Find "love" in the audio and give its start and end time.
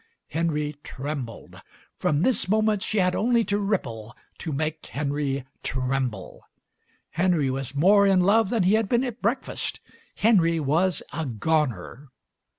8.21-8.49